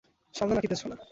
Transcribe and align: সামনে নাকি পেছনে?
সামনে 0.35 0.53
নাকি 0.55 0.67
পেছনে? 0.67 0.95